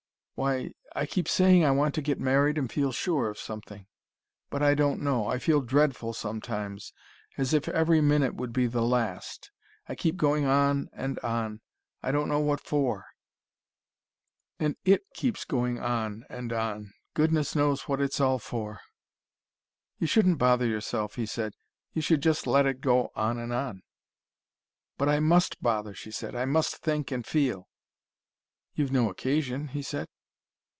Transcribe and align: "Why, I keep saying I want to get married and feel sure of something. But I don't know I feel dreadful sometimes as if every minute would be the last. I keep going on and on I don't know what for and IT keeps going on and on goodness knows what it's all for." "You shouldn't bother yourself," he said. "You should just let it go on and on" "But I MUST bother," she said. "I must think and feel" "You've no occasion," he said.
"Why, 0.35 0.71
I 0.95 1.05
keep 1.05 1.27
saying 1.27 1.63
I 1.63 1.69
want 1.69 1.93
to 1.93 2.01
get 2.01 2.19
married 2.19 2.57
and 2.57 2.71
feel 2.71 2.91
sure 2.91 3.29
of 3.29 3.37
something. 3.37 3.85
But 4.49 4.63
I 4.63 4.73
don't 4.73 4.99
know 4.99 5.27
I 5.27 5.37
feel 5.37 5.61
dreadful 5.61 6.13
sometimes 6.13 6.93
as 7.37 7.53
if 7.53 7.67
every 7.69 8.01
minute 8.01 8.33
would 8.33 8.51
be 8.51 8.65
the 8.65 8.81
last. 8.81 9.51
I 9.87 9.93
keep 9.93 10.17
going 10.17 10.45
on 10.45 10.89
and 10.93 11.19
on 11.19 11.61
I 12.01 12.11
don't 12.11 12.27
know 12.27 12.39
what 12.39 12.59
for 12.59 13.05
and 14.59 14.75
IT 14.83 15.03
keeps 15.13 15.45
going 15.45 15.77
on 15.79 16.25
and 16.27 16.51
on 16.51 16.91
goodness 17.13 17.55
knows 17.55 17.81
what 17.83 18.01
it's 18.01 18.19
all 18.19 18.39
for." 18.39 18.81
"You 19.99 20.07
shouldn't 20.07 20.39
bother 20.39 20.65
yourself," 20.65 21.17
he 21.17 21.27
said. 21.27 21.53
"You 21.93 22.01
should 22.01 22.23
just 22.23 22.47
let 22.47 22.65
it 22.65 22.81
go 22.81 23.11
on 23.15 23.37
and 23.37 23.53
on" 23.53 23.83
"But 24.97 25.07
I 25.07 25.19
MUST 25.19 25.61
bother," 25.61 25.93
she 25.93 26.09
said. 26.09 26.33
"I 26.35 26.45
must 26.45 26.77
think 26.77 27.11
and 27.11 27.23
feel" 27.27 27.69
"You've 28.73 28.91
no 28.91 29.07
occasion," 29.07 29.67
he 29.67 29.83
said. 29.83 30.07